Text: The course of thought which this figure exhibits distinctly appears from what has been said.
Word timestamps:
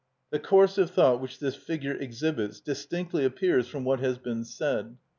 The 0.31 0.39
course 0.39 0.79
of 0.79 0.89
thought 0.89 1.21
which 1.21 1.37
this 1.37 1.53
figure 1.55 1.93
exhibits 1.93 2.59
distinctly 2.59 3.23
appears 3.23 3.67
from 3.67 3.83
what 3.83 3.99
has 3.99 4.17
been 4.17 4.43
said. 4.45 4.97